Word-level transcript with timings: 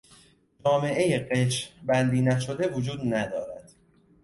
جامعهی 0.65 1.19
قشر 1.19 1.69
بندی 1.83 2.21
نشده 2.21 2.67
وجود 2.71 3.01
ندارد. 3.13 3.71